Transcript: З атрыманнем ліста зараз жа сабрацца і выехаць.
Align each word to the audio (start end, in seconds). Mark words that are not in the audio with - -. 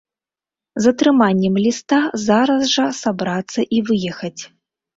З 0.85 0.93
атрыманнем 0.93 1.59
ліста 1.67 2.01
зараз 2.25 2.65
жа 2.75 2.89
сабрацца 3.03 3.69
і 3.75 3.87
выехаць. 3.95 4.39